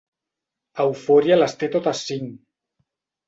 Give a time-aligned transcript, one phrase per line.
[0.83, 2.31] Eufòria les té totes cinc.